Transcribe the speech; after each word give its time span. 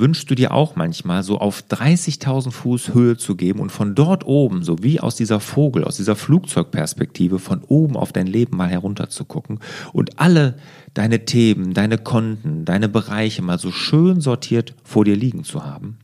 wünschst 0.00 0.30
du 0.30 0.34
dir 0.34 0.52
auch 0.52 0.74
manchmal, 0.76 1.22
so 1.22 1.38
auf 1.38 1.62
30.000 1.70 2.50
Fuß 2.50 2.94
Höhe 2.94 3.16
zu 3.16 3.36
geben 3.36 3.60
und 3.60 3.70
von 3.70 3.94
dort 3.94 4.26
oben, 4.26 4.62
so 4.64 4.82
wie 4.82 4.98
aus 4.98 5.14
dieser 5.14 5.40
Vogel, 5.40 5.84
aus 5.84 5.96
dieser 5.96 6.16
Flugzeugperspektive, 6.16 7.38
von 7.38 7.62
oben 7.62 7.96
auf 7.96 8.12
dein 8.12 8.26
Leben 8.26 8.56
mal 8.56 8.68
herunter 8.68 9.08
zu 9.10 9.24
gucken 9.24 9.60
und 9.92 10.18
alle 10.18 10.56
deine 10.94 11.24
Themen, 11.24 11.74
deine 11.74 11.98
Konten, 11.98 12.64
deine 12.64 12.88
Bereiche 12.88 13.42
mal 13.42 13.58
so 13.58 13.70
schön 13.70 14.20
sortiert 14.20 14.74
vor 14.82 15.04
dir 15.04 15.16
liegen 15.16 15.44
zu 15.44 15.64
haben? 15.64 15.98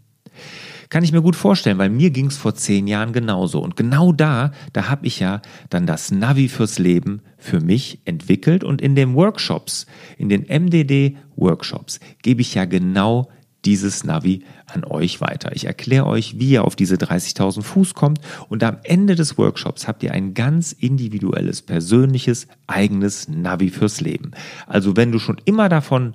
Kann 0.88 1.02
ich 1.02 1.12
mir 1.12 1.22
gut 1.22 1.34
vorstellen, 1.34 1.78
weil 1.78 1.90
mir 1.90 2.10
ging 2.10 2.26
es 2.26 2.36
vor 2.36 2.54
zehn 2.54 2.86
Jahren 2.86 3.12
genauso. 3.12 3.60
Und 3.60 3.76
genau 3.76 4.12
da, 4.12 4.52
da 4.72 4.88
habe 4.88 5.06
ich 5.06 5.18
ja 5.18 5.42
dann 5.68 5.86
das 5.86 6.12
Navi 6.12 6.48
fürs 6.48 6.78
Leben 6.78 7.22
für 7.38 7.60
mich 7.60 8.00
entwickelt. 8.04 8.62
Und 8.62 8.80
in 8.80 8.94
den 8.94 9.14
Workshops, 9.14 9.86
in 10.16 10.28
den 10.28 10.42
MDD-Workshops, 10.42 11.98
gebe 12.22 12.40
ich 12.40 12.54
ja 12.54 12.66
genau 12.66 13.28
dieses 13.66 14.04
Navi 14.04 14.44
an 14.66 14.84
euch 14.84 15.20
weiter. 15.20 15.50
Ich 15.54 15.66
erkläre 15.66 16.06
euch, 16.06 16.38
wie 16.38 16.50
ihr 16.50 16.64
auf 16.64 16.76
diese 16.76 16.94
30.000 16.94 17.62
Fuß 17.62 17.94
kommt 17.94 18.20
und 18.48 18.62
am 18.62 18.78
Ende 18.84 19.16
des 19.16 19.36
Workshops 19.36 19.88
habt 19.88 20.02
ihr 20.04 20.12
ein 20.12 20.34
ganz 20.34 20.72
individuelles, 20.72 21.62
persönliches, 21.62 22.46
eigenes 22.68 23.28
Navi 23.28 23.70
fürs 23.70 24.00
Leben. 24.00 24.30
Also 24.66 24.96
wenn 24.96 25.10
du 25.10 25.18
schon 25.18 25.40
immer 25.44 25.68
davon 25.68 26.14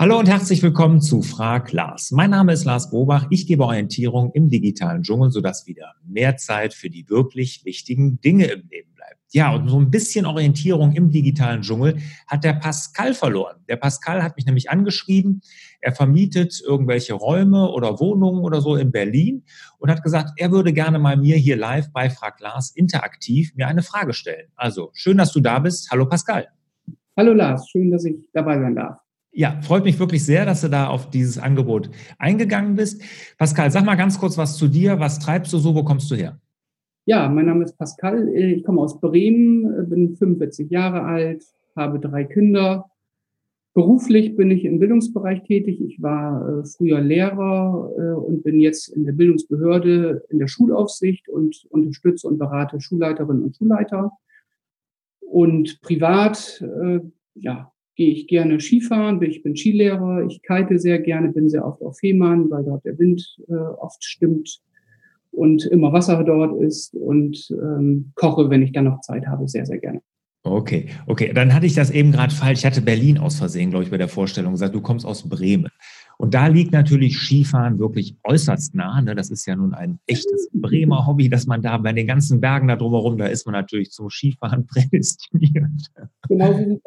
Hallo 0.00 0.16
und 0.16 0.28
herzlich 0.28 0.62
willkommen 0.62 1.00
zu 1.00 1.22
Frag 1.22 1.72
Lars. 1.72 2.12
Mein 2.12 2.30
Name 2.30 2.52
ist 2.52 2.64
Lars 2.64 2.88
Bobach. 2.88 3.26
Ich 3.30 3.48
gebe 3.48 3.64
Orientierung 3.64 4.30
im 4.30 4.48
digitalen 4.48 5.02
Dschungel, 5.02 5.32
sodass 5.32 5.66
wieder 5.66 5.96
mehr 6.06 6.36
Zeit 6.36 6.72
für 6.72 6.88
die 6.88 7.10
wirklich 7.10 7.64
wichtigen 7.64 8.20
Dinge 8.20 8.44
im 8.44 8.68
Leben 8.68 8.94
bleibt. 8.94 9.18
Ja, 9.32 9.52
und 9.52 9.68
so 9.68 9.76
ein 9.76 9.90
bisschen 9.90 10.24
Orientierung 10.24 10.92
im 10.92 11.10
digitalen 11.10 11.62
Dschungel 11.62 11.98
hat 12.28 12.44
der 12.44 12.52
Pascal 12.52 13.12
verloren. 13.12 13.56
Der 13.68 13.74
Pascal 13.74 14.22
hat 14.22 14.36
mich 14.36 14.46
nämlich 14.46 14.70
angeschrieben. 14.70 15.40
Er 15.80 15.90
vermietet 15.90 16.62
irgendwelche 16.64 17.14
Räume 17.14 17.68
oder 17.68 17.98
Wohnungen 17.98 18.44
oder 18.44 18.60
so 18.60 18.76
in 18.76 18.92
Berlin 18.92 19.42
und 19.78 19.90
hat 19.90 20.04
gesagt, 20.04 20.30
er 20.36 20.52
würde 20.52 20.72
gerne 20.72 21.00
mal 21.00 21.16
mir 21.16 21.34
hier 21.34 21.56
live 21.56 21.90
bei 21.92 22.08
Frag 22.08 22.38
Lars 22.38 22.70
interaktiv 22.70 23.52
mir 23.56 23.66
eine 23.66 23.82
Frage 23.82 24.12
stellen. 24.12 24.46
Also 24.54 24.90
schön, 24.92 25.18
dass 25.18 25.32
du 25.32 25.40
da 25.40 25.58
bist. 25.58 25.90
Hallo 25.90 26.06
Pascal. 26.06 26.46
Hallo 27.16 27.32
Lars, 27.32 27.68
schön, 27.68 27.90
dass 27.90 28.04
ich 28.04 28.14
dabei 28.32 28.60
sein 28.60 28.76
darf. 28.76 28.98
Ja, 29.38 29.60
freut 29.62 29.84
mich 29.84 30.00
wirklich 30.00 30.24
sehr, 30.24 30.44
dass 30.44 30.62
du 30.62 30.68
da 30.68 30.88
auf 30.88 31.10
dieses 31.10 31.38
Angebot 31.38 31.90
eingegangen 32.18 32.74
bist. 32.74 33.00
Pascal, 33.38 33.70
sag 33.70 33.84
mal 33.84 33.94
ganz 33.94 34.18
kurz 34.18 34.36
was 34.36 34.56
zu 34.56 34.66
dir. 34.66 34.98
Was 34.98 35.20
treibst 35.20 35.52
du 35.52 35.58
so? 35.58 35.76
Wo 35.76 35.84
kommst 35.84 36.10
du 36.10 36.16
her? 36.16 36.40
Ja, 37.04 37.28
mein 37.28 37.46
Name 37.46 37.62
ist 37.62 37.78
Pascal. 37.78 38.28
Ich 38.30 38.64
komme 38.64 38.80
aus 38.80 39.00
Bremen, 39.00 39.88
bin 39.88 40.16
45 40.16 40.72
Jahre 40.72 41.02
alt, 41.02 41.44
habe 41.76 42.00
drei 42.00 42.24
Kinder. 42.24 42.90
Beruflich 43.74 44.34
bin 44.34 44.50
ich 44.50 44.64
im 44.64 44.80
Bildungsbereich 44.80 45.44
tätig. 45.44 45.80
Ich 45.82 46.02
war 46.02 46.58
äh, 46.58 46.64
früher 46.64 47.00
Lehrer 47.00 47.92
äh, 47.96 48.14
und 48.14 48.42
bin 48.42 48.58
jetzt 48.58 48.88
in 48.88 49.04
der 49.04 49.12
Bildungsbehörde 49.12 50.24
in 50.30 50.40
der 50.40 50.48
Schulaufsicht 50.48 51.28
und 51.28 51.64
unterstütze 51.70 52.26
und 52.26 52.38
berate 52.38 52.80
Schulleiterinnen 52.80 53.44
und 53.44 53.54
Schulleiter. 53.54 54.10
Und 55.20 55.80
privat, 55.80 56.60
äh, 56.60 56.98
ja, 57.36 57.70
gehe 57.98 58.12
ich 58.12 58.28
gerne 58.28 58.60
Skifahren, 58.60 59.20
ich 59.22 59.42
bin 59.42 59.56
Skilehrer, 59.56 60.24
ich 60.24 60.40
kite 60.42 60.78
sehr 60.78 61.00
gerne, 61.00 61.30
bin 61.30 61.48
sehr 61.48 61.66
oft 61.66 61.82
auf 61.82 61.98
Fehmarn, 61.98 62.48
weil 62.48 62.64
dort 62.64 62.84
der 62.84 62.96
Wind 62.96 63.36
äh, 63.48 63.54
oft 63.54 64.02
stimmt 64.04 64.60
und 65.32 65.66
immer 65.66 65.92
Wasser 65.92 66.22
dort 66.22 66.62
ist 66.62 66.94
und 66.94 67.50
ähm, 67.50 68.12
koche, 68.14 68.48
wenn 68.50 68.62
ich 68.62 68.70
dann 68.70 68.84
noch 68.84 69.00
Zeit 69.00 69.26
habe, 69.26 69.48
sehr, 69.48 69.66
sehr 69.66 69.78
gerne. 69.78 70.00
Okay, 70.44 70.86
okay. 71.08 71.32
Dann 71.34 71.52
hatte 71.52 71.66
ich 71.66 71.74
das 71.74 71.90
eben 71.90 72.12
gerade 72.12 72.32
falsch. 72.32 72.60
Ich 72.60 72.66
hatte 72.66 72.80
Berlin 72.80 73.18
aus 73.18 73.36
Versehen, 73.36 73.70
glaube 73.70 73.84
ich, 73.84 73.90
bei 73.90 73.98
der 73.98 74.08
Vorstellung 74.08 74.52
gesagt, 74.52 74.76
du 74.76 74.80
kommst 74.80 75.04
aus 75.04 75.28
Bremen. 75.28 75.68
Und 76.18 76.34
da 76.34 76.46
liegt 76.46 76.72
natürlich 76.72 77.18
Skifahren 77.18 77.80
wirklich 77.80 78.16
äußerst 78.22 78.76
nah. 78.76 79.02
Ne? 79.02 79.16
Das 79.16 79.30
ist 79.30 79.44
ja 79.46 79.56
nun 79.56 79.74
ein 79.74 79.98
echtes 80.06 80.48
Bremer 80.52 81.04
Hobby, 81.04 81.28
dass 81.28 81.46
man 81.46 81.62
da 81.62 81.76
bei 81.78 81.92
den 81.92 82.06
ganzen 82.06 82.40
Bergen 82.40 82.68
da 82.68 82.76
drumherum, 82.76 83.18
da 83.18 83.26
ist 83.26 83.44
man 83.44 83.54
natürlich 83.54 83.90
zum 83.90 84.08
Skifahren 84.08 84.66
prädestiniert. 84.68 85.90
Genau. 86.28 86.80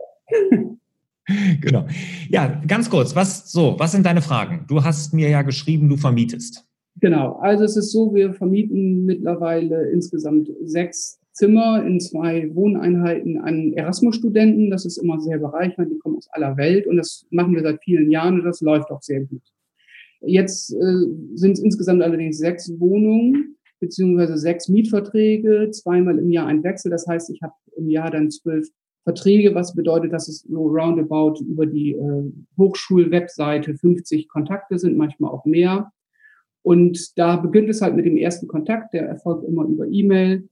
genau. 1.61 1.85
Ja, 2.29 2.61
ganz 2.67 2.89
kurz, 2.89 3.15
was 3.15 3.51
so, 3.51 3.75
was 3.77 3.91
sind 3.91 4.05
deine 4.05 4.21
Fragen? 4.21 4.65
Du 4.67 4.83
hast 4.83 5.13
mir 5.13 5.29
ja 5.29 5.41
geschrieben, 5.41 5.89
du 5.89 5.97
vermietest. 5.97 6.65
Genau, 6.99 7.37
also 7.37 7.63
es 7.63 7.77
ist 7.77 7.91
so, 7.91 8.13
wir 8.13 8.33
vermieten 8.33 9.05
mittlerweile 9.05 9.89
insgesamt 9.89 10.49
sechs 10.63 11.19
Zimmer 11.33 11.83
in 11.85 11.99
zwei 11.99 12.53
Wohneinheiten 12.53 13.37
an 13.37 13.73
Erasmus-Studenten. 13.73 14.69
Das 14.69 14.85
ist 14.85 14.97
immer 14.97 15.19
sehr 15.19 15.37
bereichernd, 15.37 15.91
die 15.91 15.99
kommen 15.99 16.17
aus 16.17 16.27
aller 16.31 16.57
Welt 16.57 16.87
und 16.87 16.97
das 16.97 17.25
machen 17.29 17.55
wir 17.55 17.61
seit 17.61 17.81
vielen 17.83 18.11
Jahren 18.11 18.39
und 18.39 18.45
das 18.45 18.61
läuft 18.61 18.91
auch 18.91 19.01
sehr 19.01 19.21
gut. 19.21 19.41
Jetzt 20.21 20.71
äh, 20.73 21.05
sind 21.33 21.53
es 21.53 21.63
insgesamt 21.63 22.03
allerdings 22.03 22.37
sechs 22.37 22.71
Wohnungen 22.79 23.55
beziehungsweise 23.79 24.37
sechs 24.37 24.69
Mietverträge, 24.69 25.71
zweimal 25.71 26.19
im 26.19 26.29
Jahr 26.29 26.47
ein 26.47 26.63
Wechsel. 26.63 26.91
Das 26.91 27.07
heißt, 27.07 27.31
ich 27.31 27.41
habe 27.41 27.53
im 27.75 27.89
Jahr 27.89 28.11
dann 28.11 28.29
zwölf 28.29 28.67
Verträge, 29.03 29.55
was 29.55 29.75
bedeutet, 29.75 30.13
dass 30.13 30.27
es 30.27 30.41
so 30.41 30.67
roundabout 30.67 31.41
über 31.43 31.65
die 31.65 31.93
äh, 31.93 32.31
Hochschulwebseite 32.57 33.75
50 33.75 34.27
Kontakte 34.29 34.77
sind, 34.77 34.97
manchmal 34.97 35.31
auch 35.31 35.45
mehr. 35.45 35.91
Und 36.63 37.17
da 37.17 37.37
beginnt 37.37 37.69
es 37.69 37.81
halt 37.81 37.95
mit 37.95 38.05
dem 38.05 38.17
ersten 38.17 38.47
Kontakt, 38.47 38.93
der 38.93 39.07
erfolgt 39.07 39.43
immer 39.45 39.65
über 39.65 39.87
E-Mail. 39.87 40.47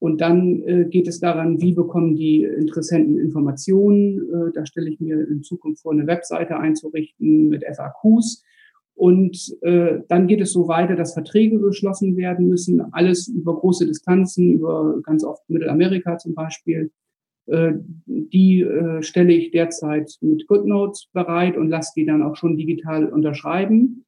Und 0.00 0.20
dann 0.20 0.62
äh, 0.64 0.86
geht 0.90 1.06
es 1.06 1.20
daran, 1.20 1.60
wie 1.60 1.74
bekommen 1.74 2.16
die 2.16 2.42
Interessenten 2.42 3.20
Informationen. 3.20 4.18
Äh, 4.18 4.52
da 4.52 4.66
stelle 4.66 4.90
ich 4.90 4.98
mir 4.98 5.28
in 5.28 5.44
Zukunft 5.44 5.82
vor, 5.82 5.92
eine 5.92 6.08
Webseite 6.08 6.56
einzurichten 6.56 7.48
mit 7.48 7.62
FAQs. 7.64 8.42
Und 8.94 9.56
äh, 9.62 10.00
dann 10.08 10.26
geht 10.26 10.40
es 10.40 10.52
so 10.52 10.66
weiter, 10.66 10.96
dass 10.96 11.14
Verträge 11.14 11.60
geschlossen 11.60 12.16
werden 12.16 12.48
müssen, 12.48 12.80
alles 12.92 13.28
über 13.28 13.56
große 13.56 13.86
Distanzen, 13.86 14.54
über 14.54 15.00
ganz 15.02 15.22
oft 15.24 15.48
Mittelamerika 15.48 16.18
zum 16.18 16.34
Beispiel. 16.34 16.90
Äh, 17.46 17.72
die 18.06 18.60
äh, 18.60 19.02
stelle 19.02 19.32
ich 19.32 19.50
derzeit 19.50 20.10
mit 20.20 20.46
GoodNotes 20.46 21.08
bereit 21.12 21.56
und 21.56 21.68
lasse 21.68 21.92
die 21.96 22.06
dann 22.06 22.22
auch 22.22 22.36
schon 22.36 22.56
digital 22.56 23.06
unterschreiben. 23.06 24.04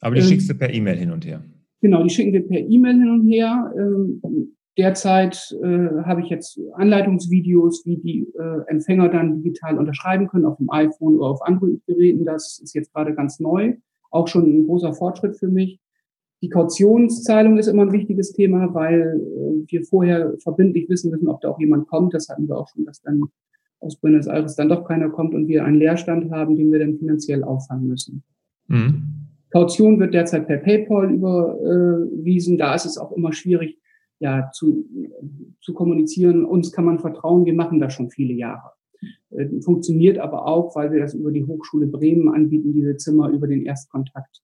Aber 0.00 0.14
die 0.14 0.22
ähm, 0.22 0.26
schickst 0.26 0.48
du 0.48 0.54
per 0.54 0.72
E-Mail 0.72 0.96
hin 0.96 1.10
und 1.10 1.26
her? 1.26 1.42
Genau, 1.80 2.02
die 2.02 2.10
schicken 2.10 2.32
wir 2.32 2.46
per 2.46 2.58
E-Mail 2.58 2.98
hin 2.98 3.10
und 3.10 3.26
her. 3.28 3.72
Ähm, 3.76 4.56
derzeit 4.76 5.54
äh, 5.62 6.02
habe 6.04 6.22
ich 6.22 6.28
jetzt 6.28 6.58
Anleitungsvideos, 6.74 7.84
wie 7.84 7.96
die 7.98 8.26
äh, 8.38 8.60
Empfänger 8.68 9.08
dann 9.08 9.42
digital 9.42 9.78
unterschreiben 9.78 10.26
können 10.28 10.46
auf 10.46 10.56
dem 10.56 10.70
iPhone 10.70 11.16
oder 11.16 11.30
auf 11.30 11.42
anderen 11.42 11.82
Geräten. 11.86 12.24
Das 12.24 12.60
ist 12.62 12.74
jetzt 12.74 12.92
gerade 12.94 13.14
ganz 13.14 13.38
neu. 13.38 13.74
Auch 14.10 14.28
schon 14.28 14.44
ein 14.44 14.66
großer 14.66 14.94
Fortschritt 14.94 15.36
für 15.36 15.48
mich. 15.48 15.78
Die 16.42 16.48
Kautionszahlung 16.48 17.58
ist 17.58 17.66
immer 17.66 17.82
ein 17.82 17.92
wichtiges 17.92 18.32
Thema, 18.32 18.72
weil 18.72 19.20
äh, 19.20 19.70
wir 19.70 19.82
vorher 19.82 20.34
verbindlich 20.38 20.88
wissen 20.88 21.10
müssen, 21.10 21.28
ob 21.28 21.40
da 21.40 21.48
auch 21.48 21.58
jemand 21.58 21.88
kommt. 21.88 22.14
Das 22.14 22.28
hatten 22.28 22.48
wir 22.48 22.56
auch 22.56 22.68
schon, 22.68 22.84
dass 22.84 23.00
dann 23.02 23.24
aus 23.80 23.96
Buenos 23.96 24.26
Aires 24.26 24.56
dann 24.56 24.68
doch 24.68 24.84
keiner 24.84 25.08
kommt 25.08 25.34
und 25.34 25.48
wir 25.48 25.64
einen 25.64 25.76
Leerstand 25.76 26.30
haben, 26.30 26.56
den 26.56 26.72
wir 26.72 26.78
dann 26.78 26.98
finanziell 26.98 27.44
auffangen 27.44 27.86
müssen. 27.86 28.22
Mhm. 28.68 29.18
Kaution 29.50 29.98
wird 29.98 30.14
derzeit 30.14 30.46
per 30.46 30.58
PayPal 30.58 31.10
überwiesen. 31.10 32.58
Da 32.58 32.74
ist 32.74 32.84
es 32.84 32.98
auch 32.98 33.12
immer 33.12 33.32
schwierig, 33.32 33.78
ja, 34.20 34.50
zu, 34.52 34.84
zu 35.60 35.72
kommunizieren. 35.72 36.44
Uns 36.44 36.72
kann 36.72 36.84
man 36.84 36.98
vertrauen. 36.98 37.46
Wir 37.46 37.54
machen 37.54 37.80
das 37.80 37.94
schon 37.94 38.10
viele 38.10 38.34
Jahre. 38.34 38.72
Äh, 39.30 39.60
funktioniert 39.60 40.18
aber 40.18 40.46
auch, 40.46 40.74
weil 40.76 40.92
wir 40.92 41.00
das 41.00 41.14
über 41.14 41.30
die 41.30 41.44
Hochschule 41.44 41.86
Bremen 41.86 42.28
anbieten, 42.28 42.72
diese 42.72 42.96
Zimmer 42.96 43.28
über 43.30 43.46
den 43.46 43.64
Erstkontakt. 43.64 44.42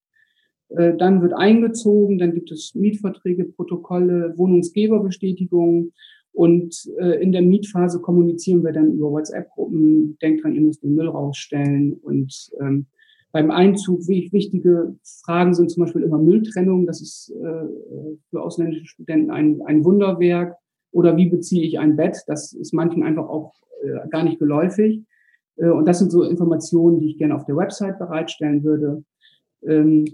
Äh, 0.76 0.96
dann 0.96 1.22
wird 1.22 1.34
eingezogen, 1.34 2.18
dann 2.18 2.34
gibt 2.34 2.50
es 2.50 2.74
Mietverträge, 2.74 3.44
Protokolle, 3.44 4.34
Wohnungsgeberbestätigungen. 4.36 5.92
Und 6.32 6.90
äh, 6.98 7.22
in 7.22 7.30
der 7.30 7.42
Mietphase 7.42 8.00
kommunizieren 8.00 8.64
wir 8.64 8.72
dann 8.72 8.92
über 8.92 9.12
WhatsApp-Gruppen. 9.12 10.18
Denkt 10.20 10.42
dran, 10.42 10.54
ihr 10.54 10.62
müsst 10.62 10.82
den 10.82 10.94
Müll 10.94 11.08
rausstellen. 11.08 11.92
Und 12.02 12.50
ähm, 12.60 12.86
beim 13.30 13.50
Einzug 13.50 14.06
wichtige 14.08 14.96
Fragen 15.24 15.54
sind 15.54 15.70
zum 15.70 15.84
Beispiel 15.84 16.02
immer 16.02 16.18
Mülltrennung. 16.18 16.86
Das 16.86 17.00
ist 17.00 17.30
äh, 17.30 17.66
für 18.30 18.42
ausländische 18.42 18.86
Studenten 18.86 19.30
ein, 19.30 19.62
ein 19.64 19.84
Wunderwerk. 19.84 20.56
Oder 20.90 21.16
wie 21.16 21.28
beziehe 21.28 21.64
ich 21.64 21.78
ein 21.78 21.96
Bett? 21.96 22.16
Das 22.26 22.52
ist 22.52 22.74
manchen 22.74 23.04
einfach 23.04 23.28
auch 23.28 23.54
äh, 23.82 24.08
gar 24.08 24.24
nicht 24.24 24.40
geläufig. 24.40 25.02
Äh, 25.56 25.68
und 25.68 25.86
das 25.86 26.00
sind 26.00 26.10
so 26.10 26.24
Informationen, 26.24 26.98
die 26.98 27.10
ich 27.10 27.18
gerne 27.18 27.36
auf 27.36 27.44
der 27.44 27.56
Website 27.56 27.98
bereitstellen 27.98 28.64
würde. 28.64 29.04
Ähm, 29.62 30.04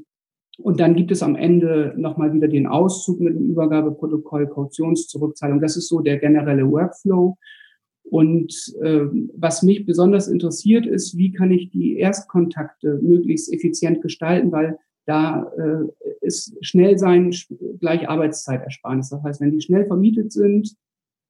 und 0.63 0.81
dann 0.81 0.95
gibt 0.95 1.11
es 1.11 1.23
am 1.23 1.37
Ende 1.37 1.95
nochmal 1.97 2.33
wieder 2.33 2.49
den 2.49 2.67
Auszug 2.67 3.21
mit 3.21 3.35
dem 3.35 3.47
Übergabeprotokoll, 3.47 4.47
Kautionszurückzahlung. 4.49 5.61
Das 5.61 5.77
ist 5.77 5.89
so 5.89 6.01
der 6.01 6.19
generelle 6.19 6.71
Workflow. 6.71 7.37
Und 8.05 8.75
äh, 8.83 9.07
was 9.37 9.63
mich 9.63 9.87
besonders 9.87 10.29
interessiert 10.29 10.87
ist, 10.87 11.17
wie 11.17 11.33
kann 11.33 11.51
ich 11.51 11.71
die 11.71 11.97
Erstkontakte 11.97 12.99
möglichst 13.03 13.53
effizient 13.53 14.03
gestalten, 14.03 14.51
weil 14.51 14.79
da 15.07 15.51
äh, 15.57 15.87
ist 16.21 16.57
schnell 16.61 16.99
sein 16.99 17.35
gleich 17.79 18.09
Arbeitszeitersparnis. 18.09 19.11
Das 19.11 19.23
heißt, 19.23 19.41
wenn 19.41 19.53
die 19.53 19.61
schnell 19.61 19.87
vermietet 19.87 20.33
sind, 20.33 20.75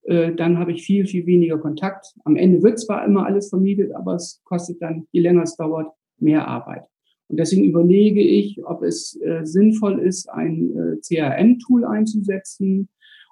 äh, 0.03 0.35
dann 0.35 0.59
habe 0.59 0.73
ich 0.73 0.82
viel, 0.82 1.06
viel 1.06 1.27
weniger 1.27 1.59
Kontakt. 1.59 2.15
Am 2.25 2.37
Ende 2.37 2.62
wird 2.62 2.81
zwar 2.81 3.05
immer 3.05 3.27
alles 3.27 3.50
vermietet, 3.50 3.94
aber 3.94 4.15
es 4.15 4.41
kostet 4.44 4.81
dann, 4.81 5.06
je 5.12 5.21
länger 5.21 5.43
es 5.43 5.56
dauert, 5.56 5.93
mehr 6.19 6.49
Arbeit. 6.49 6.85
Und 7.31 7.38
deswegen 7.38 7.65
überlege 7.65 8.21
ich, 8.21 8.61
ob 8.65 8.82
es 8.82 9.19
äh, 9.23 9.44
sinnvoll 9.44 10.00
ist, 10.00 10.29
ein 10.29 10.73
äh, 10.77 10.97
CRM-Tool 11.00 11.85
einzusetzen. 11.85 12.88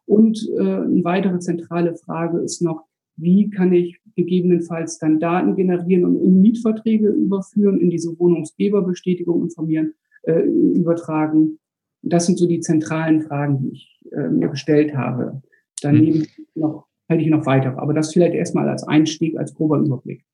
Und 0.07 0.49
äh, 0.57 0.61
eine 0.61 1.03
weitere 1.03 1.41
zentrale 1.41 1.97
Frage 1.97 2.39
ist 2.39 2.63
noch, 2.63 2.85
wie 3.17 3.51
kann 3.51 3.73
ich 3.73 4.01
gegebenenfalls 4.15 4.99
dann 4.99 5.19
Daten 5.19 5.57
generieren 5.57 6.05
und 6.05 6.23
in 6.23 6.41
Mietverträge 6.41 7.09
überführen, 7.09 7.81
in 7.81 7.91
diese 7.91 8.17
Wohnungsgeberbestätigung 8.19 9.43
informieren, 9.43 9.95
äh, 10.23 10.43
übertragen. 10.43 11.59
Das 12.03 12.27
sind 12.27 12.39
so 12.39 12.47
die 12.47 12.61
zentralen 12.61 13.23
Fragen, 13.23 13.59
die 13.59 13.73
ich 13.73 14.01
äh, 14.13 14.29
mir 14.29 14.49
gestellt 14.49 14.95
habe. 14.95 15.43
Daneben 15.83 16.21
mhm. 16.21 16.27
noch, 16.55 16.87
halte 17.09 17.25
ich 17.25 17.31
noch 17.31 17.47
weitere. 17.47 17.77
Aber 17.79 17.95
das 17.95 18.13
vielleicht 18.13 18.35
erstmal 18.35 18.69
als 18.69 18.85
Einstieg, 18.85 19.37
als 19.37 19.55
grober 19.55 19.79
Überblick. 19.79 20.25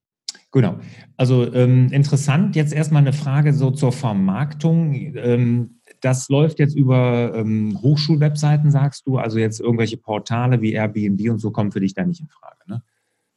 Genau. 0.55 0.77
Also 1.17 1.53
ähm, 1.53 1.89
interessant, 1.91 2.55
jetzt 2.55 2.73
erstmal 2.73 3.03
eine 3.03 3.13
Frage 3.13 3.53
so 3.53 3.73
zur 3.73 3.91
Vermarktung. 3.91 4.95
Ähm, 4.95 5.81
das 6.01 6.29
läuft 6.29 6.61
jetzt 6.61 6.77
über 6.77 7.33
ähm, 7.35 7.77
Hochschulwebseiten, 7.83 8.71
sagst 8.71 9.05
du, 9.09 9.19
also 9.19 9.41
jetzt 9.41 9.59
irgendwelche 9.59 9.97
Portale 9.97 10.61
wie 10.61 10.73
Airbnb 10.73 11.29
und 11.29 11.39
so 11.39 11.51
kommen 11.51 11.73
für 11.73 11.81
dich 11.81 11.95
da 11.95 12.07
nicht 12.07 12.21
in 12.21 12.29
Frage, 12.29 12.59
ne? 12.69 12.83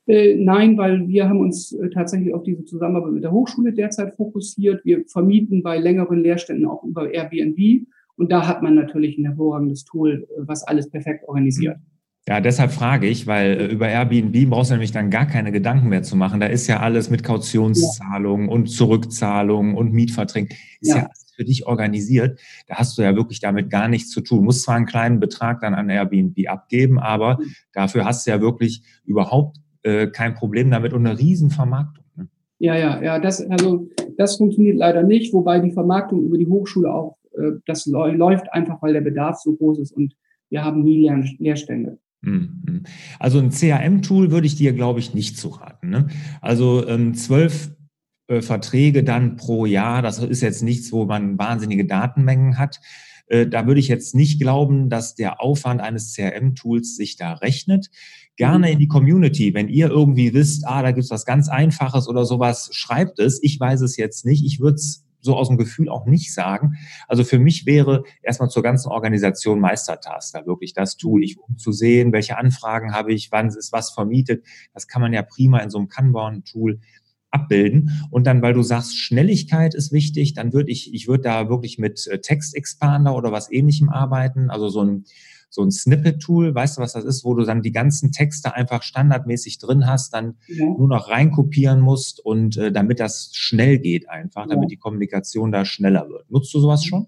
Äh, 0.05 0.35
nein, 0.35 0.77
weil 0.77 1.07
wir 1.07 1.27
haben 1.27 1.39
uns 1.39 1.73
äh, 1.73 1.89
tatsächlich 1.89 2.35
auf 2.35 2.43
diese 2.43 2.65
Zusammenarbeit 2.65 3.13
mit 3.13 3.23
der 3.23 3.31
Hochschule 3.31 3.73
derzeit 3.73 4.15
fokussiert. 4.15 4.85
Wir 4.85 5.03
vermieten 5.07 5.63
bei 5.63 5.79
längeren 5.79 6.21
Lehrständen 6.21 6.67
auch 6.67 6.83
über 6.83 7.11
Airbnb 7.11 7.87
und 8.15 8.31
da 8.31 8.47
hat 8.47 8.61
man 8.61 8.75
natürlich 8.75 9.17
ein 9.17 9.25
hervorragendes 9.25 9.85
Tool, 9.85 10.27
äh, 10.29 10.41
was 10.45 10.63
alles 10.63 10.87
perfekt 10.87 11.27
organisiert. 11.27 11.77
Mhm. 11.77 11.96
Ja, 12.27 12.41
deshalb 12.41 12.71
frage 12.71 13.07
ich, 13.07 13.25
weil 13.25 13.51
äh, 13.53 13.65
über 13.67 13.87
Airbnb 13.87 14.49
brauchst 14.49 14.69
du 14.69 14.73
nämlich 14.73 14.91
dann 14.91 15.09
gar 15.09 15.27
keine 15.27 15.53
Gedanken 15.53 15.87
mehr 15.87 16.03
zu 16.03 16.17
machen. 16.17 16.41
Da 16.41 16.47
ist 16.47 16.67
ja 16.67 16.81
alles 16.81 17.09
mit 17.09 17.23
Kautionszahlungen 17.23 18.47
ja. 18.47 18.53
und 18.53 18.67
Zurückzahlungen 18.67 19.75
und 19.75 19.93
Mietverträgen. 19.93 20.49
Ist 20.81 20.89
ja. 20.89 20.97
ja 20.97 21.03
alles 21.03 21.33
für 21.33 21.45
dich 21.45 21.67
organisiert. 21.67 22.39
Da 22.67 22.75
hast 22.75 22.97
du 22.97 23.01
ja 23.01 23.15
wirklich 23.15 23.39
damit 23.39 23.69
gar 23.69 23.87
nichts 23.87 24.09
zu 24.09 24.19
tun. 24.19 24.39
Du 24.39 24.43
musst 24.43 24.63
zwar 24.63 24.75
einen 24.75 24.85
kleinen 24.85 25.21
Betrag 25.21 25.61
dann 25.61 25.73
an 25.73 25.89
Airbnb 25.89 26.35
abgeben, 26.49 26.99
aber 26.99 27.37
mhm. 27.39 27.53
dafür 27.71 28.03
hast 28.03 28.27
du 28.27 28.31
ja 28.31 28.41
wirklich 28.41 28.83
überhaupt 29.05 29.57
äh, 29.83 30.07
kein 30.07 30.33
Problem 30.33 30.69
damit 30.69 30.91
und 30.91 31.07
eine 31.07 31.17
Riesenvermarktung. 31.17 32.03
Ne? 32.17 32.27
Ja, 32.59 32.75
ja, 32.75 33.01
ja, 33.01 33.19
das, 33.19 33.39
also, 33.49 33.87
das 34.17 34.35
funktioniert 34.35 34.75
leider 34.75 35.03
nicht, 35.03 35.33
wobei 35.33 35.59
die 35.59 35.71
Vermarktung 35.71 36.23
über 36.23 36.37
die 36.37 36.47
Hochschule 36.47 36.93
auch, 36.93 37.15
äh, 37.37 37.51
das 37.65 37.85
läuft 37.85 38.51
einfach, 38.51 38.81
weil 38.81 38.91
der 38.91 39.01
Bedarf 39.01 39.37
so 39.37 39.53
groß 39.53 39.79
ist 39.79 39.93
und 39.93 40.13
wir 40.49 40.65
haben 40.65 40.83
nie 40.83 41.03
Lehr 41.03 41.23
Lehrstände. 41.39 41.99
Mhm. 42.27 42.83
Also 43.19 43.39
ein 43.39 43.51
CRM-Tool 43.51 44.31
würde 44.31 44.47
ich 44.47 44.55
dir, 44.55 44.73
glaube 44.73 44.99
ich, 44.99 45.13
nicht 45.13 45.37
zu 45.37 45.49
raten. 45.49 45.89
Ne? 45.89 46.07
Also 46.41 46.85
ähm, 46.87 47.13
zwölf 47.13 47.71
äh, 48.27 48.41
Verträge 48.41 49.03
dann 49.03 49.37
pro 49.37 49.65
Jahr, 49.65 50.01
das 50.01 50.19
ist 50.19 50.41
jetzt 50.41 50.63
nichts, 50.63 50.91
wo 50.91 51.05
man 51.05 51.37
wahnsinnige 51.37 51.85
Datenmengen 51.85 52.57
hat. 52.57 52.79
Äh, 53.27 53.47
da 53.47 53.65
würde 53.65 53.79
ich 53.79 53.87
jetzt 53.87 54.13
nicht 54.13 54.41
glauben, 54.41 54.89
dass 54.89 55.15
der 55.15 55.41
Aufwand 55.41 55.79
eines 55.79 56.13
CRM-Tools 56.13 56.95
sich 56.97 57.15
da 57.15 57.33
rechnet. 57.33 57.89
Gerne 58.35 58.71
in 58.71 58.79
die 58.79 58.87
Community, 58.87 59.53
wenn 59.53 59.69
ihr 59.69 59.89
irgendwie 59.89 60.33
wisst, 60.33 60.67
ah, 60.67 60.83
da 60.83 60.91
gibt's 60.91 61.09
was 61.09 61.25
ganz 61.25 61.47
Einfaches 61.47 62.07
oder 62.07 62.25
sowas, 62.25 62.69
schreibt 62.73 63.19
es. 63.19 63.41
Ich 63.41 63.59
weiß 63.59 63.81
es 63.81 63.97
jetzt 63.97 64.25
nicht. 64.25 64.45
Ich 64.45 64.59
würde 64.59 64.75
es 64.75 65.06
so 65.27 65.35
aus 65.35 65.49
dem 65.49 65.57
Gefühl 65.57 65.89
auch 65.89 66.07
nicht 66.07 66.33
sagen. 66.33 66.77
Also 67.07 67.23
für 67.23 67.37
mich 67.37 67.67
wäre 67.67 68.03
erstmal 68.23 68.49
zur 68.49 68.63
ganzen 68.63 68.89
Organisation 68.89 69.59
Meistertaster 69.59 70.47
wirklich 70.47 70.73
das 70.73 70.97
Tool, 70.97 71.23
ich, 71.23 71.37
um 71.37 71.57
zu 71.57 71.71
sehen, 71.71 72.13
welche 72.13 72.37
Anfragen 72.37 72.93
habe 72.93 73.13
ich, 73.13 73.31
wann 73.31 73.49
ist 73.49 73.71
was 73.71 73.91
vermietet. 73.91 74.45
Das 74.73 74.87
kann 74.87 75.01
man 75.01 75.13
ja 75.13 75.21
prima 75.21 75.59
in 75.59 75.69
so 75.69 75.77
einem 75.77 75.89
Kanban-Tool 75.89 76.79
abbilden. 77.29 78.07
Und 78.09 78.25
dann, 78.25 78.41
weil 78.41 78.53
du 78.53 78.63
sagst, 78.63 78.97
Schnelligkeit 78.97 79.75
ist 79.75 79.91
wichtig, 79.91 80.33
dann 80.33 80.53
würde 80.53 80.71
ich, 80.71 80.93
ich 80.93 81.07
würde 81.07 81.23
da 81.23 81.49
wirklich 81.49 81.77
mit 81.77 82.07
äh, 82.07 82.19
Textexpander 82.19 83.15
oder 83.15 83.31
was 83.31 83.51
ähnlichem 83.51 83.89
arbeiten, 83.89 84.49
also 84.49 84.69
so 84.69 84.81
ein 84.81 85.03
so 85.49 85.63
ein 85.63 85.71
Snippet-Tool, 85.71 86.53
weißt 86.53 86.77
du, 86.77 86.81
was 86.81 86.93
das 86.93 87.05
ist, 87.05 87.23
wo 87.23 87.33
du 87.33 87.43
dann 87.43 87.61
die 87.61 87.71
ganzen 87.71 88.11
Texte 88.11 88.53
einfach 88.53 88.83
standardmäßig 88.83 89.59
drin 89.59 89.87
hast, 89.87 90.13
dann 90.13 90.35
ja. 90.47 90.65
nur 90.65 90.87
noch 90.87 91.09
reinkopieren 91.09 91.79
musst 91.79 92.23
und 92.23 92.57
äh, 92.57 92.71
damit 92.71 92.99
das 92.99 93.31
schnell 93.33 93.79
geht 93.79 94.09
einfach, 94.09 94.43
ja. 94.43 94.55
damit 94.55 94.71
die 94.71 94.77
Kommunikation 94.77 95.51
da 95.51 95.65
schneller 95.65 96.09
wird. 96.09 96.29
Nutzt 96.29 96.53
du 96.53 96.59
sowas 96.59 96.83
schon? 96.83 97.07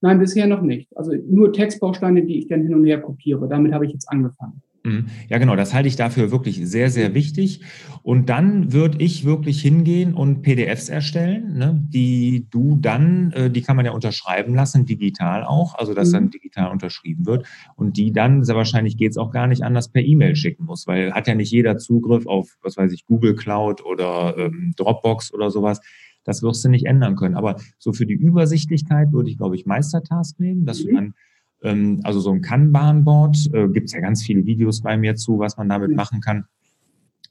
Nein, 0.00 0.18
bisher 0.18 0.46
noch 0.46 0.62
nicht. 0.62 0.96
Also 0.96 1.12
nur 1.12 1.52
Textbausteine, 1.52 2.24
die 2.24 2.38
ich 2.38 2.48
dann 2.48 2.62
hin 2.62 2.74
und 2.74 2.84
her 2.84 3.00
kopiere. 3.00 3.48
Damit 3.48 3.72
habe 3.72 3.86
ich 3.86 3.92
jetzt 3.92 4.08
angefangen. 4.08 4.62
Mhm. 4.84 5.06
Ja, 5.28 5.38
genau, 5.38 5.54
das 5.54 5.74
halte 5.74 5.88
ich 5.88 5.96
dafür 5.96 6.30
wirklich 6.32 6.60
sehr, 6.66 6.90
sehr 6.90 7.14
wichtig. 7.14 7.60
Und 8.02 8.28
dann 8.28 8.72
würde 8.72 8.98
ich 8.98 9.24
wirklich 9.24 9.62
hingehen 9.62 10.12
und 10.12 10.42
PDFs 10.42 10.88
erstellen, 10.88 11.56
ne, 11.56 11.80
die 11.88 12.48
du 12.50 12.76
dann, 12.80 13.30
äh, 13.32 13.50
die 13.50 13.62
kann 13.62 13.76
man 13.76 13.84
ja 13.84 13.92
unterschreiben 13.92 14.54
lassen, 14.54 14.84
digital 14.84 15.44
auch, 15.44 15.76
also 15.76 15.94
dass 15.94 16.08
mhm. 16.08 16.12
dann 16.12 16.30
digital 16.30 16.70
unterschrieben 16.72 17.26
wird 17.26 17.46
und 17.76 17.96
die 17.96 18.12
dann, 18.12 18.42
sehr 18.42 18.56
wahrscheinlich 18.56 18.96
geht 18.96 19.12
es 19.12 19.18
auch 19.18 19.30
gar 19.30 19.46
nicht 19.46 19.62
anders, 19.62 19.88
per 19.88 20.02
E-Mail 20.02 20.34
schicken 20.34 20.64
muss, 20.64 20.86
weil 20.88 21.12
hat 21.12 21.28
ja 21.28 21.36
nicht 21.36 21.52
jeder 21.52 21.78
Zugriff 21.78 22.26
auf, 22.26 22.56
was 22.62 22.76
weiß 22.76 22.92
ich, 22.92 23.06
Google 23.06 23.36
Cloud 23.36 23.84
oder 23.84 24.36
ähm, 24.36 24.72
Dropbox 24.76 25.32
oder 25.32 25.50
sowas. 25.50 25.80
Das 26.24 26.42
wirst 26.42 26.64
du 26.64 26.68
nicht 26.68 26.86
ändern 26.86 27.16
können. 27.16 27.34
Aber 27.34 27.56
so 27.78 27.92
für 27.92 28.06
die 28.06 28.14
Übersichtlichkeit 28.14 29.12
würde 29.12 29.28
ich, 29.28 29.38
glaube 29.38 29.56
ich, 29.56 29.66
Meistertask 29.66 30.38
nehmen, 30.38 30.64
dass 30.66 30.82
mhm. 30.82 30.88
du 30.88 30.94
dann 30.94 31.14
ähm, 31.62 32.00
also 32.04 32.20
so 32.20 32.30
ein 32.30 32.42
Kanban-Board, 32.42 33.50
äh, 33.52 33.68
gibt 33.68 33.86
es 33.86 33.92
ja 33.92 34.00
ganz 34.00 34.22
viele 34.22 34.46
Videos 34.46 34.82
bei 34.82 34.96
mir 34.96 35.16
zu, 35.16 35.38
was 35.38 35.56
man 35.56 35.68
damit 35.68 35.94
machen 35.94 36.20
kann. 36.20 36.44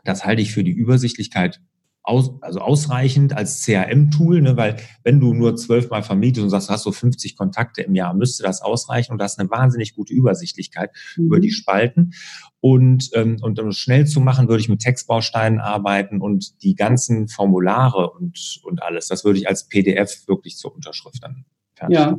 Das 0.04 0.26
halte 0.26 0.42
ich 0.42 0.54
für 0.54 0.64
die 0.64 0.72
Übersichtlichkeit 0.72 1.62
aus, 2.04 2.32
also 2.42 2.60
ausreichend 2.60 3.34
als 3.34 3.64
CRM-Tool, 3.64 4.42
ne, 4.42 4.58
weil 4.58 4.78
wenn 5.04 5.20
du 5.20 5.34
nur 5.34 5.56
zwölfmal 5.56 6.02
vermietest 6.02 6.44
und 6.44 6.50
sagst, 6.50 6.70
du 6.70 6.74
hast 6.74 6.84
so 6.84 6.92
50 6.92 7.38
Kontakte 7.38 7.84
im 7.84 7.94
Jahr, 7.94 8.14
müsste 8.14 8.44
das 8.44 8.62
ausreichen 8.62 9.12
und 9.12 9.20
du 9.20 9.24
hast 9.24 9.40
eine 9.40 9.50
wahnsinnig 9.50 9.96
gute 9.96 10.14
Übersichtlichkeit 10.14 10.92
mhm. 11.16 11.26
über 11.26 11.40
die 11.40 11.52
Spalten. 11.52 12.14
Und, 12.60 13.10
ähm, 13.14 13.38
und 13.42 13.60
um 13.60 13.70
es 13.70 13.78
schnell 13.78 14.08
zu 14.08 14.20
machen, 14.20 14.48
würde 14.48 14.62
ich 14.62 14.70
mit 14.70 14.82
Textbausteinen 14.82 15.60
arbeiten 15.60 16.22
und 16.22 16.64
die 16.64 16.76
ganzen 16.76 17.28
Formulare 17.28 18.10
und, 18.12 18.60
und 18.64 18.82
alles, 18.82 19.08
das 19.08 19.24
würde 19.24 19.40
ich 19.40 19.48
als 19.48 19.68
PDF 19.68 20.28
wirklich 20.28 20.58
zur 20.58 20.74
Unterschrift 20.74 21.24
dann 21.24 21.46
fertig 21.76 21.98
ja. 21.98 22.18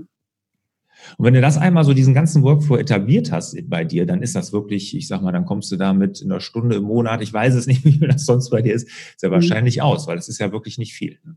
Und 1.19 1.27
wenn 1.27 1.35
du 1.35 1.41
das 1.41 1.59
einmal 1.59 1.85
so 1.85 1.95
diesen 1.95 2.15
ganzen 2.15 2.43
Workflow 2.43 2.77
etabliert 2.77 3.33
hast 3.33 3.57
bei 3.69 3.85
dir, 3.85 4.07
dann 4.07 4.23
ist 4.23 4.35
das 4.35 4.53
wirklich, 4.53 4.97
ich 4.97 5.09
sag 5.09 5.23
mal, 5.23 5.33
dann 5.33 5.45
kommst 5.45 5.71
du 5.73 5.77
damit 5.77 6.21
in 6.23 6.31
einer 6.31 6.41
Stunde 6.41 6.77
im 6.77 6.85
Monat, 6.85 7.23
ich 7.23 7.33
weiß 7.33 7.55
es 7.55 7.67
nicht, 7.67 7.85
wie 7.85 7.93
viel 7.93 8.09
das 8.09 8.25
sonst 8.25 8.51
bei 8.51 8.63
dir 8.63 8.75
ist, 8.75 8.89
sehr 9.17 9.31
mhm. 9.31 9.35
wahrscheinlich 9.35 9.83
aus, 9.83 10.07
weil 10.07 10.17
das 10.17 10.29
ist 10.29 10.39
ja 10.39 10.53
wirklich 10.53 10.79
nicht 10.79 10.95
viel. 10.95 11.19
Ne? 11.25 11.37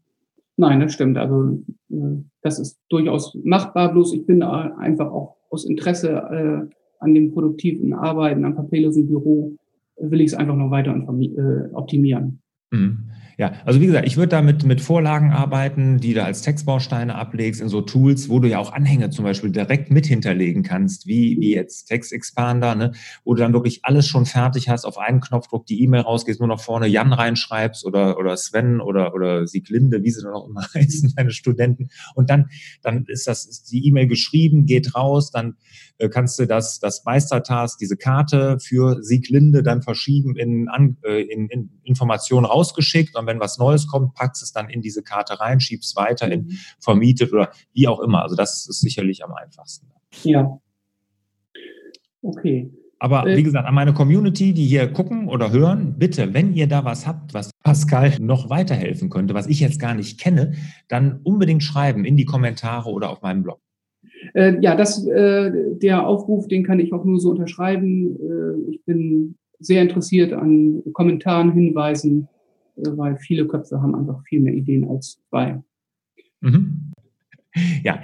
Nein, 0.57 0.79
das 0.79 0.93
stimmt. 0.93 1.17
Also 1.17 1.59
äh, 1.91 2.23
das 2.41 2.59
ist 2.59 2.79
durchaus 2.89 3.37
machbar, 3.43 3.91
bloß 3.91 4.13
ich 4.13 4.25
bin 4.25 4.41
einfach 4.41 5.11
auch 5.11 5.35
aus 5.49 5.65
Interesse 5.65 6.09
äh, 6.09 6.75
an 6.99 7.13
dem 7.13 7.33
produktiven 7.33 7.93
Arbeiten, 7.93 8.45
am 8.45 8.55
papierlosen 8.55 9.07
Büro, 9.07 9.55
will 9.97 10.21
ich 10.21 10.27
es 10.27 10.33
einfach 10.33 10.55
noch 10.55 10.71
weiter 10.71 10.93
äh, 10.93 11.73
optimieren. 11.73 12.41
Mhm. 12.71 13.11
Ja, 13.37 13.51
also 13.65 13.81
wie 13.81 13.87
gesagt, 13.87 14.07
ich 14.07 14.15
würde 14.15 14.29
da 14.29 14.41
mit, 14.41 14.79
Vorlagen 14.79 15.33
arbeiten, 15.33 15.99
die 15.99 16.13
du 16.13 16.23
als 16.23 16.41
Textbausteine 16.41 17.15
ablegst, 17.15 17.59
in 17.59 17.67
so 17.67 17.81
Tools, 17.81 18.29
wo 18.29 18.39
du 18.39 18.47
ja 18.47 18.59
auch 18.59 18.71
Anhänge 18.71 19.09
zum 19.09 19.25
Beispiel 19.25 19.51
direkt 19.51 19.91
mit 19.91 20.05
hinterlegen 20.05 20.63
kannst, 20.63 21.05
wie, 21.05 21.37
wie 21.39 21.53
jetzt 21.53 21.87
Textexpander, 21.87 22.75
ne, 22.75 22.93
wo 23.25 23.33
du 23.33 23.41
dann 23.41 23.51
wirklich 23.51 23.83
alles 23.83 24.07
schon 24.07 24.25
fertig 24.25 24.69
hast, 24.69 24.85
auf 24.85 24.97
einen 24.97 25.19
Knopfdruck 25.19 25.65
die 25.65 25.83
E-Mail 25.83 26.01
rausgehst, 26.01 26.39
nur 26.39 26.47
noch 26.47 26.61
vorne 26.61 26.87
Jan 26.87 27.11
reinschreibst 27.11 27.85
oder, 27.85 28.17
oder 28.17 28.37
Sven 28.37 28.79
oder, 28.79 29.13
oder 29.13 29.47
Sieglinde, 29.47 30.01
wie 30.03 30.11
sie 30.11 30.21
dann 30.21 30.33
auch 30.33 30.47
immer 30.47 30.61
heißen, 30.73 31.13
deine 31.17 31.31
Studenten. 31.31 31.89
Und 32.13 32.29
dann, 32.29 32.49
dann 32.83 33.03
ist 33.07 33.27
das, 33.27 33.45
ist 33.45 33.69
die 33.71 33.85
E-Mail 33.85 34.07
geschrieben, 34.07 34.65
geht 34.65 34.95
raus, 34.95 35.31
dann 35.31 35.55
äh, 35.97 36.07
kannst 36.07 36.39
du 36.39 36.45
das, 36.45 36.79
das 36.79 37.03
Meistertask, 37.03 37.77
diese 37.79 37.97
Karte 37.97 38.59
für 38.61 39.03
Sieglinde 39.03 39.61
dann 39.61 39.81
verschieben 39.81 40.37
in, 40.37 40.69
äh, 41.03 41.21
in, 41.21 41.49
in 41.49 41.69
Informationen 41.83 42.45
rausgeschickt 42.55 43.17
und 43.17 43.27
wenn 43.27 43.39
was 43.39 43.57
Neues 43.57 43.87
kommt, 43.87 44.13
packst 44.13 44.41
es 44.41 44.51
dann 44.51 44.69
in 44.69 44.81
diese 44.81 45.03
Karte 45.03 45.39
rein, 45.39 45.59
schiebst 45.59 45.95
weiter 45.95 46.31
in 46.31 46.45
mhm. 46.45 46.57
vermietet 46.79 47.33
oder 47.33 47.51
wie 47.73 47.87
auch 47.87 47.99
immer. 47.99 48.23
Also 48.23 48.35
das 48.35 48.67
ist 48.67 48.81
sicherlich 48.81 49.23
am 49.23 49.33
einfachsten. 49.33 49.87
Ja. 50.23 50.59
Okay. 52.21 52.71
Aber 52.99 53.27
äh, 53.27 53.37
wie 53.37 53.43
gesagt, 53.43 53.67
an 53.67 53.75
meine 53.75 53.93
Community, 53.93 54.53
die 54.53 54.65
hier 54.65 54.87
gucken 54.87 55.27
oder 55.27 55.51
hören, 55.51 55.95
bitte, 55.97 56.33
wenn 56.33 56.53
ihr 56.53 56.67
da 56.67 56.85
was 56.85 57.05
habt, 57.05 57.33
was 57.33 57.51
Pascal 57.63 58.13
noch 58.19 58.49
weiterhelfen 58.49 59.09
könnte, 59.09 59.33
was 59.33 59.47
ich 59.47 59.59
jetzt 59.59 59.79
gar 59.79 59.93
nicht 59.93 60.19
kenne, 60.19 60.53
dann 60.87 61.19
unbedingt 61.23 61.61
schreiben 61.61 62.05
in 62.05 62.15
die 62.15 62.25
Kommentare 62.25 62.89
oder 62.89 63.09
auf 63.09 63.21
meinem 63.21 63.43
Blog. 63.43 63.59
Äh, 64.33 64.57
ja, 64.61 64.75
das, 64.75 65.05
äh, 65.05 65.51
der 65.75 66.07
Aufruf, 66.07 66.47
den 66.47 66.63
kann 66.63 66.79
ich 66.79 66.93
auch 66.93 67.05
nur 67.05 67.19
so 67.19 67.31
unterschreiben. 67.31 68.15
Äh, 68.15 68.71
ich 68.71 68.83
bin 68.85 69.35
sehr 69.59 69.81
interessiert 69.81 70.33
an 70.33 70.81
Kommentaren, 70.93 71.53
Hinweisen, 71.53 72.27
weil 72.75 73.17
viele 73.17 73.47
Köpfe 73.47 73.81
haben 73.81 73.95
einfach 73.95 74.21
viel 74.23 74.41
mehr 74.41 74.53
Ideen 74.53 74.87
als 74.89 75.19
zwei. 75.29 75.61
Mhm. 76.41 76.93
Ja, 77.83 78.01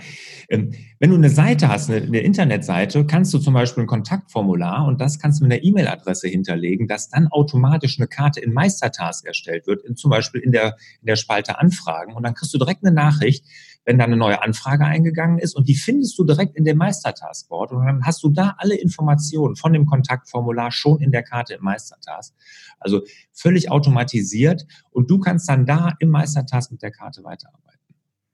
ähm, 0.49 0.71
wenn 0.99 1.09
du 1.09 1.17
eine 1.17 1.29
Seite 1.29 1.67
hast, 1.67 1.89
eine, 1.89 2.19
Internetseite, 2.19 3.05
kannst 3.05 3.33
du 3.33 3.37
zum 3.37 3.53
Beispiel 3.53 3.83
ein 3.83 3.87
Kontaktformular 3.87 4.85
und 4.87 5.01
das 5.01 5.19
kannst 5.19 5.41
du 5.41 5.43
mit 5.43 5.51
einer 5.51 5.63
E-Mail-Adresse 5.63 6.29
hinterlegen, 6.29 6.87
dass 6.87 7.09
dann 7.09 7.27
automatisch 7.27 7.99
eine 7.99 8.07
Karte 8.07 8.39
in 8.39 8.53
Meistertask 8.53 9.25
erstellt 9.25 9.67
wird, 9.67 9.81
zum 9.97 10.09
Beispiel 10.09 10.39
in 10.39 10.53
der, 10.53 10.77
in 11.01 11.07
der 11.07 11.17
Spalte 11.17 11.59
Anfragen 11.59 12.13
und 12.13 12.23
dann 12.23 12.33
kriegst 12.33 12.53
du 12.53 12.59
direkt 12.59 12.85
eine 12.85 12.95
Nachricht, 12.95 13.45
wenn 13.85 13.97
da 13.97 14.05
eine 14.05 14.17
neue 14.17 14.41
Anfrage 14.41 14.85
eingegangen 14.85 15.39
ist 15.39 15.55
und 15.55 15.67
die 15.67 15.75
findest 15.75 16.17
du 16.17 16.23
direkt 16.23 16.55
in 16.55 16.65
dem 16.65 16.77
Meistertaskboard 16.77 17.71
und 17.71 17.85
dann 17.85 18.05
hast 18.05 18.23
du 18.23 18.29
da 18.29 18.55
alle 18.57 18.75
Informationen 18.75 19.55
von 19.55 19.73
dem 19.73 19.85
Kontaktformular 19.85 20.71
schon 20.71 21.01
in 21.01 21.11
der 21.11 21.23
Karte 21.23 21.55
im 21.55 21.63
Meistertask. 21.63 22.33
Also 22.79 23.01
völlig 23.33 23.71
automatisiert 23.71 24.65
und 24.91 25.09
du 25.09 25.19
kannst 25.19 25.49
dann 25.49 25.65
da 25.65 25.93
im 25.99 26.09
Meistertask 26.09 26.71
mit 26.71 26.81
der 26.81 26.91
Karte 26.91 27.23
weiterarbeiten. 27.23 27.79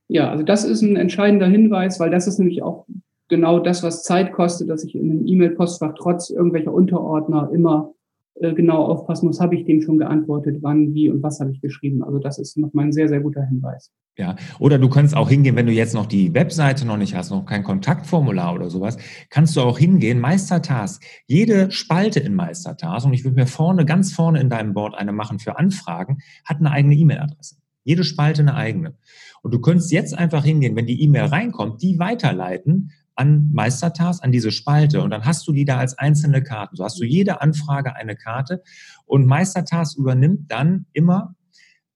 Ja, 0.09 0.29
also 0.29 0.43
das 0.43 0.63
ist 0.63 0.81
ein 0.81 0.95
entscheidender 0.95 1.47
Hinweis, 1.47 1.99
weil 1.99 2.09
das 2.09 2.27
ist 2.27 2.39
nämlich 2.39 2.63
auch 2.63 2.85
genau 3.27 3.59
das, 3.59 3.83
was 3.83 4.03
Zeit 4.03 4.31
kostet, 4.31 4.69
dass 4.69 4.83
ich 4.83 4.95
in 4.95 5.11
einem 5.11 5.27
E-Mail-Postfach 5.27 5.95
trotz 5.97 6.29
irgendwelcher 6.29 6.73
Unterordner 6.73 7.49
immer 7.53 7.93
äh, 8.39 8.53
genau 8.53 8.85
aufpassen 8.85 9.27
muss, 9.27 9.39
habe 9.39 9.55
ich 9.55 9.65
dem 9.65 9.81
schon 9.81 9.97
geantwortet, 9.97 10.57
wann, 10.61 10.93
wie 10.93 11.09
und 11.09 11.23
was 11.23 11.39
habe 11.39 11.51
ich 11.51 11.61
geschrieben. 11.61 12.03
Also 12.03 12.19
das 12.19 12.37
ist 12.37 12.57
nochmal 12.57 12.85
ein 12.85 12.91
sehr, 12.91 13.07
sehr 13.07 13.19
guter 13.19 13.43
Hinweis. 13.43 13.91
Ja, 14.17 14.35
oder 14.59 14.79
du 14.79 14.89
kannst 14.89 15.15
auch 15.15 15.29
hingehen, 15.29 15.55
wenn 15.55 15.67
du 15.67 15.71
jetzt 15.71 15.93
noch 15.93 16.07
die 16.07 16.33
Webseite 16.33 16.87
noch 16.87 16.97
nicht 16.97 17.15
hast, 17.15 17.29
noch 17.29 17.45
kein 17.45 17.63
Kontaktformular 17.63 18.55
oder 18.55 18.69
sowas, 18.69 18.97
kannst 19.29 19.55
du 19.55 19.61
auch 19.61 19.77
hingehen, 19.77 20.19
Meistertask, 20.19 21.03
jede 21.27 21.69
Spalte 21.69 22.19
in 22.19 22.33
Meistertask, 22.33 23.05
und 23.05 23.13
ich 23.13 23.23
würde 23.23 23.35
mir 23.35 23.45
vorne, 23.45 23.85
ganz 23.85 24.13
vorne 24.13 24.39
in 24.39 24.49
deinem 24.49 24.73
Board 24.73 24.95
eine 24.95 25.11
machen 25.11 25.37
für 25.37 25.57
Anfragen, 25.59 26.17
hat 26.45 26.57
eine 26.57 26.71
eigene 26.71 26.95
E-Mail-Adresse. 26.95 27.57
Jede 27.83 28.03
Spalte 28.03 28.41
eine 28.41 28.55
eigene. 28.55 28.95
Und 29.43 29.53
du 29.53 29.61
könntest 29.61 29.91
jetzt 29.91 30.17
einfach 30.17 30.43
hingehen, 30.43 30.75
wenn 30.75 30.87
die 30.87 31.01
E-Mail 31.03 31.25
reinkommt, 31.25 31.81
die 31.83 31.99
weiterleiten 31.99 32.91
an 33.17 33.49
Meistertask, 33.51 34.23
an 34.23 34.31
diese 34.31 34.51
Spalte. 34.51 35.01
Und 35.01 35.09
dann 35.09 35.25
hast 35.25 35.47
du 35.47 35.51
die 35.51 35.65
da 35.65 35.77
als 35.77 35.97
einzelne 35.97 36.43
Karten. 36.43 36.75
So 36.75 36.83
hast 36.83 36.99
du 36.99 37.03
jede 37.03 37.41
Anfrage 37.41 37.95
eine 37.95 38.15
Karte. 38.15 38.63
Und 39.05 39.25
Meistertask 39.25 39.97
übernimmt 39.97 40.51
dann 40.51 40.85
immer 40.93 41.35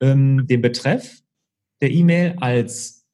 ähm, 0.02 0.48
den 0.48 0.62
Betreff 0.62 1.22
der 1.82 1.92
E-Mail 1.92 2.36
als 2.40 3.06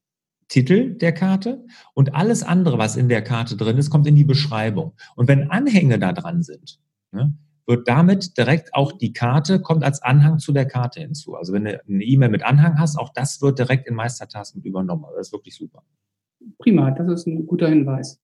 Titel 0.48 0.96
der 0.96 1.12
Karte 1.12 1.66
und 1.94 2.16
alles 2.16 2.44
andere, 2.44 2.78
was 2.78 2.96
in 2.96 3.10
der 3.10 3.22
Karte 3.22 3.58
drin 3.58 3.78
ist, 3.78 3.90
kommt 3.90 4.08
in 4.08 4.16
die 4.16 4.24
Beschreibung. 4.24 4.94
Und 5.16 5.28
wenn 5.28 5.52
Anhänge 5.52 6.00
da 6.00 6.14
dran 6.14 6.42
sind, 6.42 6.80
ne, 7.12 7.38
wird 7.66 7.88
damit 7.88 8.38
direkt 8.38 8.74
auch 8.74 8.94
die 8.94 9.12
Karte, 9.12 9.60
kommt 9.60 9.84
als 9.84 10.02
Anhang 10.02 10.40
zu 10.40 10.54
der 10.54 10.66
Karte 10.66 11.02
hinzu. 11.02 11.36
Also 11.36 11.52
wenn 11.52 11.66
du 11.66 11.84
eine 11.84 12.04
E-Mail 12.04 12.30
mit 12.30 12.44
Anhang 12.44 12.80
hast, 12.80 12.98
auch 12.98 13.12
das 13.14 13.42
wird 13.42 13.60
direkt 13.60 13.88
in 13.88 13.96
Meistertask 13.96 14.56
mit 14.56 14.64
übernommen. 14.64 15.04
Also 15.04 15.18
das 15.18 15.28
ist 15.28 15.34
wirklich 15.34 15.56
super. 15.56 15.84
Prima, 16.58 16.92
das 16.92 17.12
ist 17.12 17.28
ein 17.28 17.46
guter 17.46 17.70
Hinweis. 17.70 18.20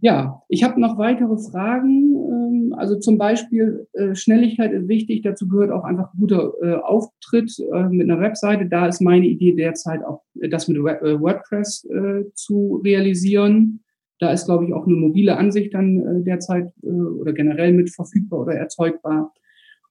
Ja, 0.00 0.42
ich 0.48 0.62
habe 0.64 0.80
noch 0.80 0.98
weitere 0.98 1.36
Fragen. 1.36 2.14
Ähm, 2.14 2.74
also 2.76 2.98
zum 2.98 3.18
Beispiel 3.18 3.86
äh, 3.92 4.14
Schnelligkeit 4.14 4.72
ist 4.72 4.88
wichtig. 4.88 5.22
Dazu 5.22 5.46
gehört 5.48 5.70
auch 5.70 5.84
einfach 5.84 6.12
guter 6.18 6.52
äh, 6.62 6.74
Auftritt 6.74 7.52
äh, 7.72 7.88
mit 7.88 8.10
einer 8.10 8.20
Webseite. 8.20 8.66
Da 8.66 8.86
ist 8.86 9.00
meine 9.00 9.26
Idee 9.26 9.54
derzeit 9.54 10.02
auch, 10.04 10.22
das 10.34 10.68
mit 10.68 10.78
WordPress 10.78 11.86
zu 12.34 12.80
realisieren. 12.84 13.80
Da 14.18 14.32
ist, 14.32 14.46
glaube 14.46 14.66
ich, 14.66 14.72
auch 14.72 14.86
eine 14.86 14.96
mobile 14.96 15.36
Ansicht 15.36 15.74
dann 15.74 16.24
derzeit 16.24 16.72
oder 16.82 17.32
generell 17.32 17.72
mit 17.72 17.90
verfügbar 17.90 18.40
oder 18.40 18.54
erzeugbar. 18.54 19.32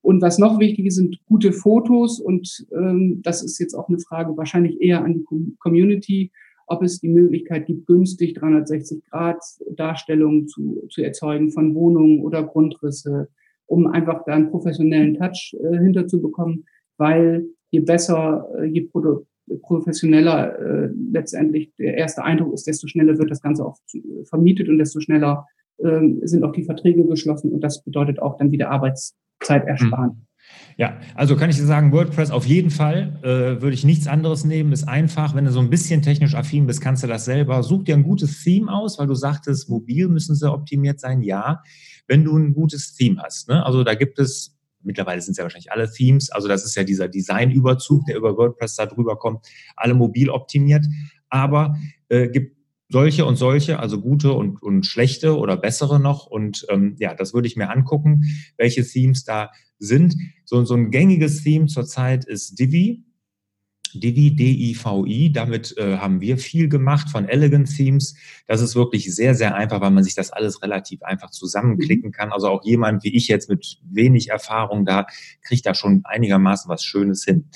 Und 0.01 0.21
was 0.21 0.37
noch 0.37 0.59
wichtig 0.59 0.85
ist, 0.85 0.95
sind 0.95 1.19
gute 1.25 1.51
Fotos. 1.51 2.19
Und 2.19 2.65
ähm, 2.75 3.21
das 3.23 3.43
ist 3.43 3.59
jetzt 3.59 3.73
auch 3.73 3.89
eine 3.89 3.99
Frage 3.99 4.37
wahrscheinlich 4.37 4.79
eher 4.81 5.03
an 5.03 5.13
die 5.13 5.25
Community, 5.59 6.31
ob 6.69 6.83
es 6.83 6.99
die 6.99 7.09
Möglichkeit 7.09 7.65
gibt, 7.65 7.87
günstig 7.87 8.35
360 8.35 9.03
Grad 9.05 9.43
Darstellungen 9.71 10.47
zu, 10.47 10.87
zu 10.89 11.01
erzeugen 11.01 11.51
von 11.51 11.73
Wohnungen 11.73 12.21
oder 12.21 12.43
Grundrisse, 12.43 13.27
um 13.65 13.87
einfach 13.87 14.23
da 14.25 14.33
einen 14.33 14.51
professionellen 14.51 15.15
Touch 15.15 15.55
äh, 15.59 15.77
hinterzubekommen, 15.77 16.65
weil 16.97 17.47
je 17.71 17.79
besser, 17.81 18.47
äh, 18.59 18.65
je 18.65 18.81
produ 18.81 19.25
professioneller 19.63 20.59
äh, 20.59 20.89
letztendlich 21.11 21.73
der 21.79 21.97
erste 21.97 22.23
Eindruck 22.23 22.53
ist, 22.53 22.67
desto 22.67 22.85
schneller 22.85 23.17
wird 23.17 23.31
das 23.31 23.41
Ganze 23.41 23.65
auch 23.65 23.77
vermietet 24.25 24.69
und 24.69 24.77
desto 24.77 24.99
schneller 24.99 25.47
ähm, 25.83 26.19
sind 26.21 26.43
auch 26.43 26.51
die 26.51 26.65
Verträge 26.65 27.03
geschlossen 27.03 27.51
und 27.51 27.61
das 27.61 27.83
bedeutet 27.83 28.21
auch 28.21 28.37
dann 28.37 28.51
wieder 28.51 28.69
Arbeitszeit 28.69 29.65
ersparen. 29.65 30.09
Mhm. 30.09 30.28
Ja, 30.77 30.99
also 31.15 31.35
kann 31.35 31.49
ich 31.49 31.57
dir 31.57 31.65
sagen, 31.65 31.91
WordPress 31.91 32.31
auf 32.31 32.45
jeden 32.45 32.71
Fall 32.71 33.19
äh, 33.21 33.61
würde 33.61 33.73
ich 33.73 33.83
nichts 33.83 34.07
anderes 34.07 34.45
nehmen. 34.45 34.71
Ist 34.71 34.87
einfach, 34.87 35.35
wenn 35.35 35.45
du 35.45 35.51
so 35.51 35.59
ein 35.59 35.69
bisschen 35.69 36.01
technisch 36.01 36.35
affin 36.35 36.67
bist, 36.67 36.81
kannst 36.81 37.03
du 37.03 37.07
das 37.07 37.25
selber. 37.25 37.63
Such 37.63 37.83
dir 37.83 37.95
ein 37.95 38.03
gutes 38.03 38.43
Theme 38.43 38.71
aus, 38.71 38.97
weil 38.97 39.07
du 39.07 39.15
sagtest, 39.15 39.69
mobil 39.69 40.07
müssen 40.07 40.35
sie 40.35 40.51
optimiert 40.51 40.99
sein. 40.99 41.21
Ja, 41.21 41.63
wenn 42.07 42.23
du 42.23 42.37
ein 42.37 42.53
gutes 42.53 42.93
Theme 42.95 43.21
hast. 43.21 43.49
Ne? 43.49 43.65
Also 43.65 43.83
da 43.83 43.93
gibt 43.95 44.19
es 44.19 44.55
mittlerweile 44.81 45.21
sind 45.21 45.33
es 45.33 45.37
ja 45.37 45.43
wahrscheinlich 45.43 45.71
alle 45.71 45.91
Themes, 45.91 46.29
also 46.31 46.47
das 46.47 46.63
ist 46.63 46.75
ja 46.75 46.83
dieser 46.83 47.07
Designüberzug, 47.07 48.05
der 48.05 48.17
über 48.17 48.37
WordPress 48.37 48.75
da 48.75 48.85
drüber 48.85 49.17
kommt, 49.17 49.45
alle 49.75 49.93
mobil 49.93 50.29
optimiert, 50.29 50.85
aber 51.29 51.77
äh, 52.07 52.29
gibt 52.29 52.58
solche 52.89 53.25
und 53.25 53.35
solche, 53.35 53.79
also 53.79 54.01
gute 54.01 54.33
und, 54.33 54.61
und 54.61 54.85
schlechte 54.85 55.37
oder 55.37 55.55
bessere 55.55 55.99
noch. 55.99 56.25
Und 56.25 56.65
ähm, 56.69 56.95
ja, 56.99 57.13
das 57.13 57.33
würde 57.33 57.47
ich 57.47 57.55
mir 57.55 57.69
angucken, 57.69 58.23
welche 58.57 58.83
Themes 58.83 59.23
da 59.23 59.51
sind. 59.77 60.15
So, 60.43 60.65
so 60.65 60.73
ein 60.73 60.91
gängiges 60.91 61.43
Theme 61.43 61.67
zurzeit 61.67 62.25
ist 62.25 62.59
Divi. 62.59 63.05
Divi, 63.93 64.35
D-I-V-I. 64.35 65.31
Damit 65.31 65.75
äh, 65.77 65.97
haben 65.97 66.21
wir 66.21 66.37
viel 66.37 66.67
gemacht 66.67 67.09
von 67.09 67.27
Elegant 67.27 67.75
Themes. 67.75 68.15
Das 68.47 68.61
ist 68.61 68.75
wirklich 68.75 69.13
sehr, 69.13 69.35
sehr 69.35 69.55
einfach, 69.55 69.81
weil 69.81 69.91
man 69.91 70.03
sich 70.03 70.15
das 70.15 70.31
alles 70.31 70.61
relativ 70.61 71.01
einfach 71.03 71.31
zusammenklicken 71.31 72.09
mhm. 72.09 72.13
kann. 72.13 72.31
Also 72.31 72.49
auch 72.49 72.63
jemand 72.63 73.03
wie 73.03 73.15
ich 73.15 73.27
jetzt 73.27 73.49
mit 73.49 73.79
wenig 73.83 74.29
Erfahrung 74.29 74.85
da 74.85 75.07
kriegt 75.41 75.65
da 75.65 75.73
schon 75.73 76.01
einigermaßen 76.05 76.69
was 76.69 76.83
Schönes 76.83 77.23
hin. 77.23 77.49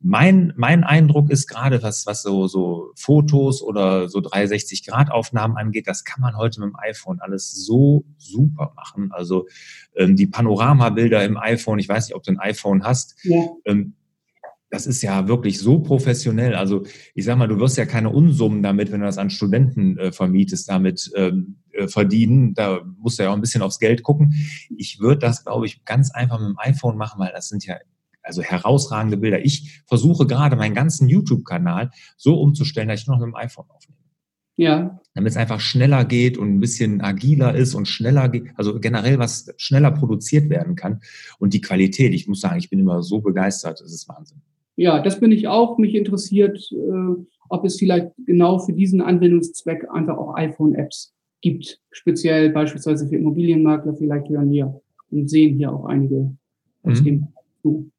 Mein, 0.00 0.52
mein 0.56 0.84
Eindruck 0.84 1.30
ist 1.30 1.48
gerade, 1.48 1.82
was, 1.82 2.06
was 2.06 2.22
so, 2.22 2.46
so 2.46 2.92
Fotos 2.96 3.62
oder 3.62 4.08
so 4.08 4.20
360-Grad-Aufnahmen 4.20 5.56
angeht, 5.56 5.88
das 5.88 6.04
kann 6.04 6.20
man 6.20 6.36
heute 6.36 6.60
mit 6.60 6.70
dem 6.70 6.76
iPhone 6.76 7.20
alles 7.20 7.50
so 7.50 8.04
super 8.16 8.72
machen. 8.76 9.10
Also 9.12 9.46
ähm, 9.96 10.14
die 10.14 10.28
Panoramabilder 10.28 11.24
im 11.24 11.36
iPhone, 11.36 11.80
ich 11.80 11.88
weiß 11.88 12.08
nicht, 12.08 12.14
ob 12.14 12.22
du 12.22 12.30
ein 12.30 12.38
iPhone 12.38 12.84
hast, 12.84 13.16
ja. 13.24 13.48
ähm, 13.64 13.94
das 14.70 14.86
ist 14.86 15.02
ja 15.02 15.28
wirklich 15.28 15.58
so 15.58 15.80
professionell. 15.80 16.54
Also 16.54 16.84
ich 17.14 17.24
sag 17.24 17.38
mal, 17.38 17.48
du 17.48 17.58
wirst 17.58 17.76
ja 17.76 17.86
keine 17.86 18.10
Unsummen 18.10 18.62
damit, 18.62 18.92
wenn 18.92 19.00
du 19.00 19.06
das 19.06 19.18
an 19.18 19.30
Studenten 19.30 19.96
äh, 19.98 20.12
vermietest, 20.12 20.68
damit 20.68 21.10
ähm, 21.16 21.56
äh, 21.72 21.88
verdienen. 21.88 22.54
Da 22.54 22.82
musst 22.98 23.18
du 23.18 23.22
ja 23.22 23.30
auch 23.30 23.34
ein 23.34 23.40
bisschen 23.40 23.62
aufs 23.62 23.78
Geld 23.78 24.02
gucken. 24.02 24.34
Ich 24.76 25.00
würde 25.00 25.20
das, 25.20 25.44
glaube 25.44 25.66
ich, 25.66 25.84
ganz 25.84 26.10
einfach 26.12 26.38
mit 26.38 26.50
dem 26.50 26.58
iPhone 26.58 26.96
machen, 26.96 27.18
weil 27.18 27.32
das 27.32 27.48
sind 27.48 27.64
ja 27.64 27.76
also 28.28 28.42
herausragende 28.42 29.16
Bilder. 29.16 29.44
Ich 29.44 29.82
versuche 29.86 30.26
gerade 30.26 30.54
meinen 30.54 30.74
ganzen 30.74 31.08
YouTube-Kanal 31.08 31.90
so 32.16 32.40
umzustellen, 32.40 32.88
dass 32.88 33.00
ich 33.00 33.06
nur 33.06 33.16
noch 33.16 33.26
mit 33.26 33.34
dem 33.34 33.36
iPhone 33.36 33.66
aufnehme. 33.68 33.98
Ja. 34.56 35.00
Damit 35.14 35.30
es 35.30 35.36
einfach 35.36 35.60
schneller 35.60 36.04
geht 36.04 36.36
und 36.36 36.48
ein 36.48 36.60
bisschen 36.60 37.00
agiler 37.00 37.54
ist 37.54 37.74
und 37.74 37.86
schneller 37.86 38.28
geht, 38.28 38.48
also 38.56 38.78
generell 38.80 39.18
was 39.18 39.52
schneller 39.56 39.92
produziert 39.92 40.50
werden 40.50 40.74
kann. 40.74 41.00
Und 41.38 41.54
die 41.54 41.60
Qualität, 41.60 42.12
ich 42.12 42.26
muss 42.26 42.40
sagen, 42.40 42.58
ich 42.58 42.68
bin 42.68 42.80
immer 42.80 43.02
so 43.02 43.20
begeistert, 43.20 43.80
das 43.80 43.92
ist 43.92 44.08
Wahnsinn. 44.08 44.42
Ja, 44.74 45.00
das 45.00 45.20
bin 45.20 45.32
ich 45.32 45.48
auch. 45.48 45.78
Mich 45.78 45.94
interessiert, 45.94 46.70
äh, 46.72 47.24
ob 47.48 47.64
es 47.64 47.78
vielleicht 47.78 48.08
genau 48.26 48.58
für 48.58 48.72
diesen 48.72 49.00
Anwendungszweck 49.00 49.86
einfach 49.92 50.16
auch 50.16 50.34
iPhone-Apps 50.36 51.14
gibt. 51.40 51.80
Speziell 51.90 52.50
beispielsweise 52.50 53.08
für 53.08 53.16
Immobilienmakler. 53.16 53.94
Vielleicht 53.94 54.28
hören 54.28 54.50
hier 54.50 54.80
und 55.10 55.30
sehen 55.30 55.56
hier 55.56 55.72
auch 55.72 55.84
einige 55.84 56.36
aus 56.82 57.00
mhm. 57.00 57.04
dem 57.04 57.28
zu. 57.62 57.90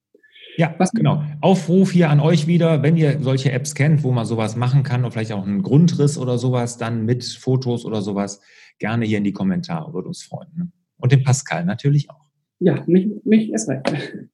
Ja, 0.58 0.76
Was, 0.78 0.92
genau. 0.92 1.24
Aufruf 1.42 1.92
hier 1.92 2.10
an 2.10 2.20
euch 2.20 2.48
wieder, 2.48 2.84
wenn 2.84 2.98
ihr 2.98 3.22
solche 3.22 3.52
Apps 3.52 3.76
kennt, 3.76 4.04
wo 4.04 4.12
man 4.12 4.26
sowas 4.26 4.56
machen 4.56 4.84
kann 4.84 5.06
und 5.06 5.12
vielleicht 5.12 5.32
auch 5.32 5.46
einen 5.46 5.62
Grundriss 5.62 6.18
oder 6.18 6.38
sowas, 6.38 6.78
dann 6.78 7.06
mit 7.06 7.24
Fotos 7.24 7.86
oder 7.86 8.02
sowas, 8.02 8.42
gerne 8.80 9.06
hier 9.06 9.20
in 9.20 9.24
die 9.24 9.34
Kommentare, 9.34 9.94
würde 9.94 10.08
uns 10.08 10.24
freuen. 10.24 10.50
Ne? 10.56 10.72
Und 10.98 11.12
den 11.12 11.24
Pascal 11.24 11.66
natürlich 11.66 12.10
auch. 12.10 12.26
Ja, 12.60 12.84
mich, 12.88 13.10
mich 13.24 13.52
erst 13.52 13.70
recht. 13.70 13.92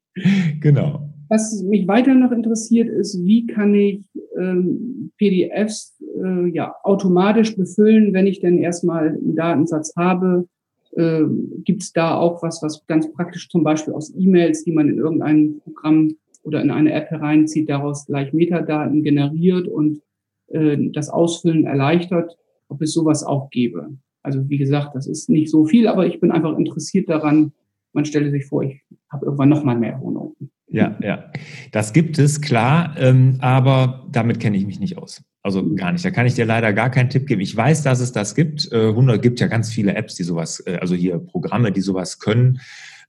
Genau. 0.61 1.09
Was 1.27 1.61
mich 1.61 1.89
weiter 1.89 2.13
noch 2.13 2.31
interessiert, 2.31 2.87
ist, 2.87 3.21
wie 3.25 3.47
kann 3.47 3.73
ich 3.75 4.01
ähm, 4.39 5.11
PDFs 5.17 6.01
äh, 6.23 6.47
ja, 6.51 6.73
automatisch 6.83 7.57
befüllen, 7.57 8.13
wenn 8.13 8.25
ich 8.25 8.39
denn 8.39 8.57
erstmal 8.57 9.09
einen 9.09 9.35
Datensatz 9.35 9.93
habe, 9.97 10.47
äh, 10.95 11.23
gibt 11.63 11.83
es 11.83 11.93
da 11.93 12.15
auch 12.15 12.41
was, 12.43 12.61
was 12.61 12.85
ganz 12.87 13.11
praktisch 13.11 13.49
zum 13.49 13.63
Beispiel 13.63 13.93
aus 13.93 14.13
E-Mails, 14.15 14.63
die 14.63 14.71
man 14.71 14.89
in 14.89 14.97
irgendein 14.97 15.59
Programm 15.63 16.15
oder 16.43 16.61
in 16.61 16.71
eine 16.71 16.93
App 16.93 17.09
hereinzieht, 17.09 17.69
daraus 17.69 18.05
gleich 18.05 18.33
Metadaten 18.33 19.03
generiert 19.03 19.67
und 19.67 20.01
äh, 20.47 20.77
das 20.91 21.09
Ausfüllen 21.09 21.65
erleichtert, 21.65 22.37
ob 22.69 22.81
es 22.81 22.93
sowas 22.93 23.23
auch 23.23 23.49
gäbe. 23.49 23.89
Also 24.21 24.49
wie 24.49 24.57
gesagt, 24.57 24.95
das 24.95 25.07
ist 25.07 25.29
nicht 25.29 25.51
so 25.51 25.65
viel, 25.65 25.87
aber 25.87 26.07
ich 26.07 26.19
bin 26.19 26.31
einfach 26.31 26.57
interessiert 26.57 27.09
daran. 27.09 27.53
Man 27.93 28.05
stelle 28.05 28.31
sich 28.31 28.45
vor, 28.45 28.63
ich 28.63 28.81
habe 29.09 29.25
irgendwann 29.25 29.49
noch 29.49 29.63
mal 29.63 29.77
mehr 29.77 29.99
Wohnungen. 30.01 30.35
Ja, 30.67 30.97
ja. 31.01 31.31
Das 31.71 31.93
gibt 31.93 32.17
es, 32.17 32.41
klar, 32.41 32.95
ähm, 32.97 33.37
aber 33.39 34.07
damit 34.11 34.39
kenne 34.39 34.57
ich 34.57 34.65
mich 34.65 34.79
nicht 34.79 34.97
aus. 34.97 35.23
Also 35.45 35.75
gar 35.75 35.91
nicht. 35.91 36.03
Da 36.03 36.09
kann 36.09 36.25
ich 36.25 36.33
dir 36.33 36.45
leider 36.47 36.73
gar 36.73 36.89
keinen 36.89 37.11
Tipp 37.11 37.27
geben. 37.27 37.39
Ich 37.39 37.55
weiß, 37.55 37.83
dass 37.83 37.99
es 37.99 38.11
das 38.11 38.33
gibt. 38.33 38.67
Äh, 38.71 38.87
100 38.87 39.21
gibt 39.21 39.39
ja 39.39 39.45
ganz 39.45 39.71
viele 39.71 39.93
Apps, 39.93 40.15
die 40.15 40.23
sowas, 40.23 40.59
äh, 40.65 40.79
also 40.81 40.95
hier 40.95 41.19
Programme, 41.19 41.71
die 41.71 41.81
sowas 41.81 42.17
können. 42.17 42.61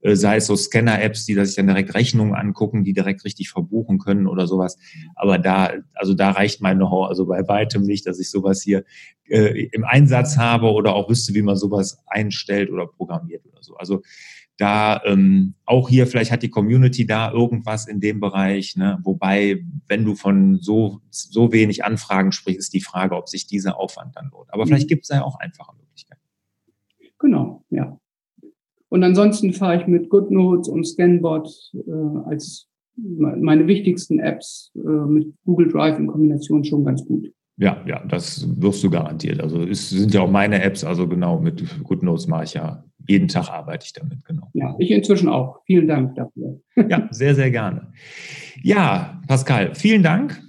Äh, 0.02 0.16
sei 0.16 0.37
es 0.37 0.45
so 0.45 0.55
Scanner-Apps, 0.55 1.25
die 1.25 1.33
sich 1.33 1.57
dann 1.57 1.66
direkt 1.66 1.95
Rechnungen 1.95 2.35
angucken, 2.35 2.85
die 2.85 2.93
direkt 2.93 3.25
richtig 3.25 3.49
verbuchen 3.49 3.99
können 3.99 4.26
oder 4.26 4.47
sowas. 4.47 4.76
Aber 5.14 5.38
da, 5.38 5.73
also 5.95 6.12
da 6.12 6.33
reicht 6.33 6.61
mein 6.61 6.76
Know-how 6.76 7.09
also 7.09 7.25
bei 7.25 7.49
weitem 7.49 7.85
nicht, 7.85 8.07
dass 8.07 8.21
ich 8.21 8.28
sowas 8.28 8.61
hier 8.61 8.85
äh, 9.31 9.69
im 9.73 9.85
Einsatz 9.85 10.37
habe 10.37 10.73
oder 10.73 10.95
auch 10.95 11.09
wüsste, 11.09 11.33
wie 11.33 11.40
man 11.40 11.57
sowas 11.57 12.02
einstellt 12.07 12.71
oder 12.71 12.87
programmiert 12.87 13.47
oder 13.47 13.62
so. 13.62 13.76
Also 13.76 14.02
da 14.59 15.03
ähm, 15.05 15.55
auch 15.65 15.89
hier 15.89 16.07
vielleicht 16.07 16.33
hat 16.33 16.43
die 16.43 16.51
Community 16.51 17.07
da 17.07 17.31
irgendwas 17.31 17.87
in 17.87 18.01
dem 18.01 18.21
Bereich, 18.21 18.77
ne? 18.77 18.99
wobei 19.03 19.63
wenn 19.87 20.05
du 20.05 20.15
von 20.15 20.59
so 20.61 21.01
so 21.11 21.53
wenig 21.53 21.85
Anfragen 21.85 22.33
sprichst, 22.33 22.61
ist 22.61 22.73
die 22.75 22.81
Frage, 22.81 23.17
ob 23.17 23.29
sich 23.29 23.47
dieser 23.47 23.79
Aufwand 23.79 24.17
dann 24.17 24.31
lohnt. 24.33 24.53
Aber 24.53 24.67
vielleicht 24.67 24.87
mhm. 24.87 24.89
gibt 24.89 25.03
es 25.05 25.11
ja 25.11 25.23
auch 25.23 25.39
einfache 25.39 25.77
Möglichkeiten. 25.77 26.23
Genau, 27.19 27.65
ja. 27.71 27.99
Und 28.89 29.03
ansonsten 29.03 29.53
fahre 29.53 29.81
ich 29.81 29.87
mit 29.87 30.09
GoodNotes 30.09 30.69
und 30.69 30.85
Scanbot 30.85 31.49
äh, 31.75 31.91
als 32.27 32.69
meine 32.97 33.67
wichtigsten 33.67 34.19
Apps 34.19 34.73
äh, 34.75 34.89
mit 34.89 35.35
Google 35.45 35.69
Drive 35.69 35.99
in 35.99 36.07
Kombination 36.07 36.65
schon 36.65 36.85
ganz 36.85 37.05
gut. 37.05 37.31
Ja, 37.59 37.83
ja, 37.87 38.05
das 38.07 38.47
wirst 38.61 38.85
du 38.85 38.91
garantiert. 38.91 39.41
Also 39.41 39.63
es 39.63 39.89
sind 39.89 40.13
ja 40.13 40.21
auch 40.21 40.31
meine 40.31 40.63
Apps, 40.63 40.85
also 40.85 41.09
genau 41.09 41.41
mit 41.41 41.65
GoodNotes 41.85 42.27
mache 42.27 42.45
ich 42.45 42.55
ja 42.55 42.85
jeden 43.09 43.29
Tag 43.29 43.49
arbeite 43.49 43.87
ich 43.87 43.93
damit, 43.93 44.25
genau. 44.25 44.51
Ja, 44.53 44.75
ich 44.79 44.91
inzwischen 44.91 45.29
auch. 45.29 45.61
Vielen 45.65 45.89
Dank 45.89 46.15
dafür. 46.17 46.61
Ja, 46.91 47.09
sehr, 47.11 47.35
sehr 47.35 47.51
gerne. 47.51 47.93
Ja, 48.63 49.23
Pascal, 49.27 49.75
vielen 49.75 50.03
Dank 50.03 50.43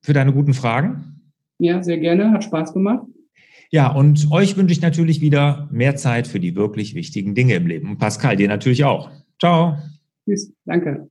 für 0.00 0.14
deine 0.14 0.32
guten 0.32 0.54
Fragen. 0.54 1.32
Ja, 1.58 1.82
sehr 1.82 1.98
gerne. 1.98 2.30
Hat 2.30 2.44
Spaß 2.44 2.72
gemacht. 2.72 3.06
Ja, 3.70 3.92
und 3.92 4.30
euch 4.30 4.56
wünsche 4.56 4.72
ich 4.72 4.80
natürlich 4.80 5.20
wieder 5.20 5.68
mehr 5.70 5.96
Zeit 5.96 6.26
für 6.26 6.40
die 6.40 6.56
wirklich 6.56 6.94
wichtigen 6.94 7.34
Dinge 7.34 7.54
im 7.54 7.66
Leben. 7.66 7.90
Und 7.90 7.98
Pascal, 7.98 8.36
dir 8.36 8.48
natürlich 8.48 8.84
auch. 8.84 9.10
Ciao. 9.38 9.76
Tschüss. 10.24 10.52
Danke. 10.64 11.10